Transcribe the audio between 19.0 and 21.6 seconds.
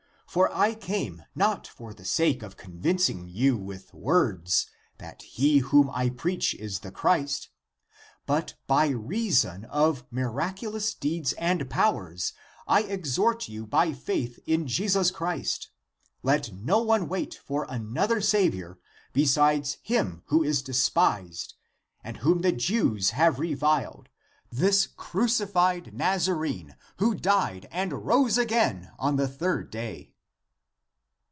besides him who is despised